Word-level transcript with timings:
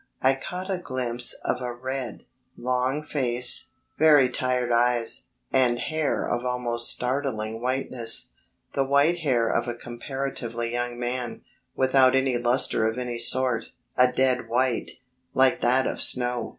I 0.19 0.33
caught 0.33 0.71
a 0.71 0.79
glimpse 0.79 1.33
of 1.45 1.61
a 1.61 1.71
red, 1.71 2.25
long 2.57 3.03
face, 3.03 3.69
very 3.99 4.29
tired 4.29 4.71
eyes, 4.71 5.25
and 5.53 5.77
hair 5.77 6.25
of 6.27 6.43
almost 6.43 6.89
startling 6.89 7.61
whiteness 7.61 8.31
the 8.73 8.83
white 8.83 9.19
hair 9.19 9.47
of 9.51 9.67
a 9.67 9.75
comparatively 9.75 10.71
young 10.71 10.99
man, 10.99 11.43
without 11.75 12.15
any 12.15 12.39
lustre 12.39 12.87
of 12.87 12.97
any 12.97 13.19
sort 13.19 13.73
a 13.95 14.11
dead 14.11 14.49
white, 14.49 14.93
like 15.35 15.61
that 15.61 15.85
of 15.85 16.01
snow. 16.01 16.49